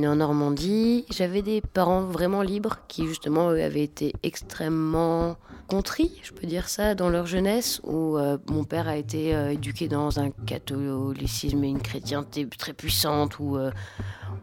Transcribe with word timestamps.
suis 0.00 0.06
en 0.08 0.16
Normandie. 0.16 1.04
J'avais 1.10 1.42
des 1.42 1.60
parents 1.60 2.02
vraiment 2.02 2.42
libres 2.42 2.78
qui 2.88 3.06
justement 3.06 3.50
avaient 3.50 3.84
été 3.84 4.12
extrêmement 4.24 5.36
contris, 5.68 6.18
je 6.22 6.32
peux 6.32 6.48
dire 6.48 6.68
ça, 6.68 6.96
dans 6.96 7.08
leur 7.08 7.26
jeunesse, 7.26 7.80
où 7.84 8.18
euh, 8.18 8.36
mon 8.48 8.64
père 8.64 8.88
a 8.88 8.96
été 8.96 9.34
euh, 9.34 9.52
éduqué 9.52 9.86
dans 9.86 10.18
un 10.18 10.30
catholicisme 10.30 11.62
et 11.62 11.68
une 11.68 11.80
chrétienté 11.80 12.46
très 12.58 12.72
puissante, 12.72 13.38
où 13.38 13.56
euh, 13.56 13.70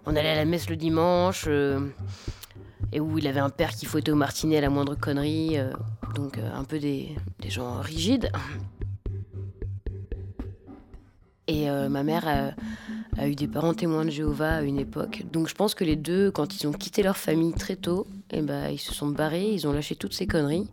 on 0.05 0.15
allait 0.15 0.29
à 0.29 0.35
la 0.35 0.45
messe 0.45 0.69
le 0.69 0.77
dimanche, 0.77 1.47
et 2.93 2.99
où 3.01 3.17
il 3.17 3.27
avait 3.27 3.41
un 3.41 3.49
père 3.49 3.71
qui 3.71 3.85
fouettait 3.85 4.11
au 4.11 4.15
martinet 4.15 4.57
à 4.57 4.61
la 4.61 4.69
moindre 4.69 4.95
connerie, 4.95 5.57
donc 6.15 6.37
un 6.37 6.63
peu 6.63 6.79
des 6.79 7.15
gens 7.49 7.81
rigides. 7.81 8.31
Et 11.47 11.67
ma 11.69 12.03
mère 12.03 12.55
a 13.17 13.27
eu 13.27 13.35
des 13.35 13.47
parents 13.47 13.73
témoins 13.73 14.05
de 14.05 14.09
Jéhovah 14.09 14.57
à 14.57 14.61
une 14.61 14.79
époque. 14.79 15.23
Donc 15.33 15.49
je 15.49 15.55
pense 15.55 15.75
que 15.75 15.83
les 15.83 15.97
deux, 15.97 16.31
quand 16.31 16.55
ils 16.55 16.67
ont 16.67 16.71
quitté 16.71 17.03
leur 17.03 17.17
famille 17.17 17.53
très 17.53 17.75
tôt, 17.75 18.07
eh 18.31 18.41
ben, 18.41 18.69
ils 18.69 18.77
se 18.77 18.93
sont 18.93 19.07
barrés, 19.07 19.51
ils 19.51 19.67
ont 19.67 19.73
lâché 19.73 19.95
toutes 19.95 20.13
ces 20.13 20.27
conneries. 20.27 20.69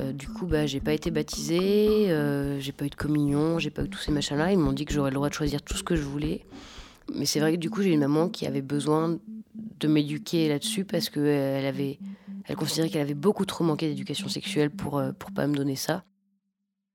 Euh, 0.00 0.12
du 0.12 0.28
coup, 0.28 0.46
bah, 0.46 0.66
j'ai 0.66 0.80
pas 0.80 0.92
été 0.92 1.10
baptisée, 1.10 2.10
euh, 2.10 2.58
j'ai 2.60 2.72
pas 2.72 2.86
eu 2.86 2.90
de 2.90 2.94
communion, 2.94 3.58
j'ai 3.58 3.70
pas 3.70 3.82
eu 3.82 3.88
tous 3.88 3.98
ces 3.98 4.12
machins-là. 4.12 4.52
Ils 4.52 4.58
m'ont 4.58 4.72
dit 4.72 4.84
que 4.84 4.92
j'aurais 4.92 5.10
le 5.10 5.14
droit 5.14 5.28
de 5.28 5.34
choisir 5.34 5.62
tout 5.62 5.76
ce 5.76 5.82
que 5.82 5.96
je 5.96 6.02
voulais. 6.02 6.46
Mais 7.14 7.26
c'est 7.26 7.40
vrai 7.40 7.52
que 7.52 7.58
du 7.58 7.70
coup, 7.70 7.82
j'ai 7.82 7.92
une 7.92 8.00
maman 8.00 8.28
qui 8.28 8.46
avait 8.46 8.62
besoin 8.62 9.18
de 9.54 9.88
m'éduquer 9.88 10.48
là-dessus 10.48 10.84
parce 10.84 11.10
qu'elle 11.10 11.66
avait, 11.66 11.98
elle 12.44 12.56
considérait 12.56 12.88
qu'elle 12.88 13.02
avait 13.02 13.14
beaucoup 13.14 13.44
trop 13.44 13.64
manqué 13.64 13.88
d'éducation 13.88 14.28
sexuelle 14.28 14.70
pour, 14.70 14.98
euh, 14.98 15.12
pour 15.12 15.32
pas 15.32 15.46
me 15.46 15.56
donner 15.56 15.76
ça. 15.76 16.04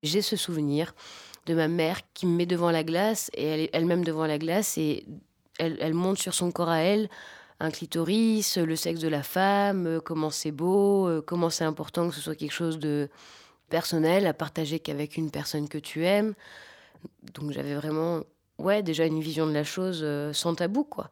J'ai 0.04 0.22
ce 0.22 0.36
souvenir 0.36 0.96
de 1.46 1.54
ma 1.54 1.68
mère 1.68 2.00
qui 2.14 2.26
me 2.26 2.36
met 2.36 2.46
devant 2.46 2.72
la 2.72 2.84
glace 2.84 3.30
et 3.34 3.70
elle-même 3.74 4.04
devant 4.04 4.26
la 4.26 4.38
glace 4.38 4.78
et 4.78 5.06
elle, 5.60 5.78
elle, 5.80 5.94
monte 5.94 6.18
sur 6.18 6.34
son 6.34 6.52
corps 6.52 6.70
à 6.70 6.80
elle 6.80 7.10
un 7.60 7.72
clitoris, 7.72 8.58
le 8.58 8.76
sexe 8.76 9.00
de 9.00 9.08
la 9.08 9.24
femme, 9.24 9.88
euh, 9.88 10.00
comment 10.02 10.30
c'est 10.30 10.52
beau, 10.52 11.08
euh, 11.08 11.22
comment 11.22 11.50
c'est 11.50 11.64
important 11.64 12.10
que 12.10 12.16
ce 12.16 12.22
soit 12.22 12.36
quelque 12.36 12.54
chose 12.54 12.80
de 12.80 13.10
personnel 13.70 14.28
à 14.28 14.34
partager 14.34 14.80
qu'avec 14.80 15.18
une 15.18 15.32
personne 15.32 15.70
que 15.70 15.78
tu 15.78 16.06
aimes. 16.06 16.34
Donc 17.34 17.52
j'avais 17.52 17.76
vraiment, 17.76 18.22
ouais, 18.58 18.84
déjà 18.84 19.06
une 19.06 19.22
vision 19.22 19.48
de 19.48 19.54
la 19.54 19.64
chose 19.64 20.02
euh, 20.04 20.34
sans 20.34 20.56
tabou, 20.56 20.84
quoi. 20.84 21.10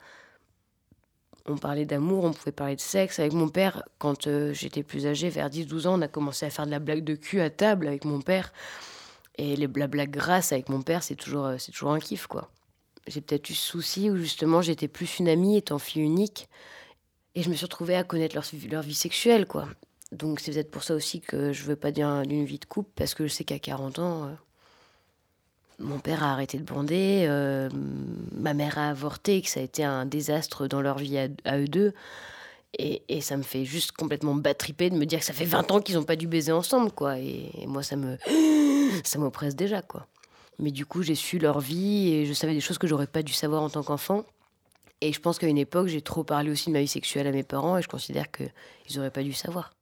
On 1.45 1.57
parlait 1.57 1.85
d'amour, 1.85 2.23
on 2.23 2.31
pouvait 2.31 2.53
parler 2.53 2.77
de 2.77 2.81
sexe. 2.81 3.19
Avec 3.19 3.33
mon 3.33 3.49
père, 3.49 3.83
quand 3.97 4.29
j'étais 4.53 4.81
plus 4.81 5.07
âgée, 5.07 5.29
vers 5.29 5.49
10-12 5.49 5.87
ans, 5.87 5.99
on 5.99 6.01
a 6.01 6.07
commencé 6.07 6.45
à 6.45 6.49
faire 6.49 6.65
de 6.65 6.71
la 6.71 6.79
blague 6.79 7.03
de 7.03 7.15
cul 7.15 7.41
à 7.41 7.49
table 7.49 7.87
avec 7.87 8.05
mon 8.05 8.21
père. 8.21 8.53
Et 9.35 9.55
les 9.55 9.67
blabla 9.67 10.05
grâce 10.05 10.51
avec 10.51 10.69
mon 10.69 10.81
père, 10.81 11.03
c'est 11.03 11.15
toujours, 11.15 11.45
euh, 11.45 11.55
c'est 11.57 11.71
toujours 11.71 11.91
un 11.91 11.99
kiff, 11.99 12.27
quoi. 12.27 12.51
J'ai 13.07 13.21
peut-être 13.21 13.49
eu 13.49 13.53
ce 13.53 13.67
souci 13.67 14.09
où 14.09 14.15
justement 14.15 14.61
j'étais 14.61 14.87
plus 14.87 15.19
une 15.19 15.27
amie 15.27 15.57
étant 15.57 15.79
fille 15.79 16.03
unique. 16.03 16.47
Et 17.35 17.41
je 17.41 17.49
me 17.49 17.55
suis 17.55 17.65
retrouvée 17.65 17.95
à 17.95 18.03
connaître 18.03 18.35
leur, 18.35 18.45
leur 18.69 18.83
vie 18.83 18.93
sexuelle, 18.93 19.45
quoi. 19.45 19.67
Donc 20.11 20.39
c'est 20.39 20.51
peut-être 20.51 20.71
pour 20.71 20.83
ça 20.83 20.93
aussi 20.93 21.19
que 21.19 21.51
je 21.51 21.63
veux 21.63 21.75
pas 21.75 21.91
dire 21.91 22.21
d'une 22.23 22.45
vie 22.45 22.59
de 22.59 22.65
couple, 22.65 22.91
parce 22.95 23.15
que 23.15 23.25
je 23.25 23.33
sais 23.33 23.43
qu'à 23.43 23.57
40 23.57 23.99
ans, 23.99 24.25
euh, 24.25 24.33
mon 25.79 25.99
père 25.99 26.23
a 26.23 26.31
arrêté 26.31 26.59
de 26.59 26.63
bander, 26.63 27.25
euh, 27.27 27.69
ma 28.31 28.53
mère 28.53 28.77
a 28.77 28.89
avorté, 28.89 29.41
que 29.41 29.49
ça 29.49 29.59
a 29.59 29.63
été 29.63 29.83
un 29.83 30.05
désastre 30.05 30.67
dans 30.67 30.81
leur 30.81 30.99
vie 30.99 31.17
à 31.17 31.57
eux 31.57 31.67
deux. 31.67 31.93
Et, 32.79 33.21
ça 33.21 33.37
me 33.37 33.43
fait 33.43 33.65
juste 33.65 33.91
complètement 33.91 34.33
battriper 34.33 34.89
de 34.89 34.95
me 34.95 35.05
dire 35.05 35.19
que 35.19 35.25
ça 35.25 35.33
fait 35.33 35.45
20 35.45 35.71
ans 35.71 35.79
qu'ils 35.79 35.95
n'ont 35.95 36.03
pas 36.03 36.15
dû 36.15 36.27
baiser 36.27 36.51
ensemble, 36.51 36.91
quoi. 36.91 37.19
Et, 37.19 37.51
moi, 37.67 37.83
ça 37.83 37.95
me. 37.95 38.17
ça 39.03 39.19
m'oppresse 39.19 39.55
déjà, 39.55 39.81
quoi. 39.81 40.07
Mais 40.59 40.71
du 40.71 40.85
coup, 40.85 41.03
j'ai 41.03 41.15
su 41.15 41.39
leur 41.39 41.59
vie 41.59 42.13
et 42.13 42.25
je 42.25 42.33
savais 42.33 42.53
des 42.53 42.61
choses 42.61 42.77
que 42.77 42.87
j'aurais 42.87 43.07
pas 43.07 43.21
dû 43.21 43.33
savoir 43.33 43.61
en 43.61 43.69
tant 43.69 43.83
qu'enfant. 43.83 44.25
Et 45.01 45.11
je 45.11 45.19
pense 45.19 45.37
qu'à 45.37 45.47
une 45.47 45.57
époque, 45.57 45.87
j'ai 45.87 46.01
trop 46.01 46.23
parlé 46.23 46.49
aussi 46.49 46.69
de 46.69 46.73
ma 46.73 46.79
vie 46.79 46.87
sexuelle 46.87 47.27
à 47.27 47.31
mes 47.31 47.43
parents 47.43 47.77
et 47.77 47.81
je 47.81 47.87
considère 47.87 48.31
qu'ils 48.31 48.51
n'auraient 48.95 49.11
pas 49.11 49.23
dû 49.23 49.33
savoir. 49.33 49.73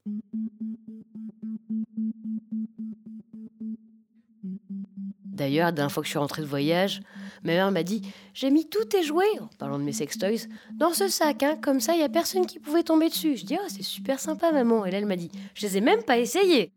D'ailleurs, 5.42 5.66
la 5.66 5.72
dernière 5.72 5.92
fois 5.92 6.04
que 6.04 6.06
je 6.06 6.12
suis 6.12 6.20
rentrée 6.20 6.44
de 6.44 6.48
voyage, 6.48 7.02
ma 7.44 7.54
mère 7.54 7.72
m'a 7.72 7.82
dit 7.82 8.04
J'ai 8.36 8.52
mis 8.52 8.70
tous 8.70 8.86
tes 8.86 9.02
jouets, 9.02 9.40
en 9.40 9.48
parlant 9.58 9.80
de 9.80 9.84
mes 9.84 9.92
sextoys, 9.92 10.48
dans 10.76 10.94
ce 10.94 11.08
sac, 11.08 11.42
hein, 11.42 11.58
comme 11.60 11.80
ça, 11.80 11.94
il 11.94 11.98
n'y 11.98 12.04
a 12.04 12.10
personne 12.10 12.46
qui 12.46 12.60
pouvait 12.60 12.84
tomber 12.84 13.10
dessus. 13.10 13.38
Je 13.38 13.46
dis 13.46 13.58
Oh, 13.60 13.66
c'est 13.68 13.82
super 13.82 14.20
sympa, 14.20 14.52
maman. 14.52 14.86
Et 14.86 14.92
là, 14.92 15.00
elle 15.00 15.08
m'a 15.08 15.16
dit 15.16 15.32
Je 15.56 15.66
les 15.66 15.78
ai 15.78 15.82
même 15.82 16.04
pas 16.04 16.20
essayés. 16.20 16.72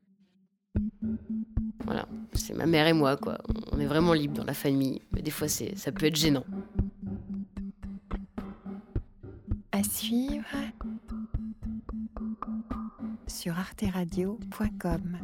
Voilà, 1.85 2.09
c'est 2.33 2.55
ma 2.55 2.65
mère 2.65 2.87
et 2.87 2.95
moi, 2.95 3.19
quoi. 3.19 3.37
On 3.71 3.79
est 3.81 3.85
vraiment 3.85 4.15
libre 4.15 4.33
dans 4.33 4.45
la 4.45 4.55
famille, 4.55 5.03
mais 5.13 5.21
des 5.21 5.31
fois, 5.31 5.47
ça 5.47 5.93
peut 5.93 6.07
être 6.07 6.17
gênant. 6.17 6.47
À 9.73 9.83
suivre 9.83 10.47
sur 13.27 13.59
arteradio.com. 13.59 15.19